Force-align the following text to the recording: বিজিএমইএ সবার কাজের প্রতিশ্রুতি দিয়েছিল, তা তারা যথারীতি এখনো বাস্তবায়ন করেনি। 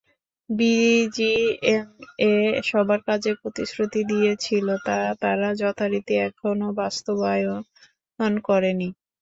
বিজিএমইএ 0.49 2.33
সবার 2.69 2.99
কাজের 3.07 3.35
প্রতিশ্রুতি 3.41 4.01
দিয়েছিল, 4.11 4.67
তা 4.85 4.95
তারা 5.21 5.49
যথারীতি 5.61 6.13
এখনো 6.27 6.67
বাস্তবায়ন 6.79 7.61
করেনি। 8.47 8.89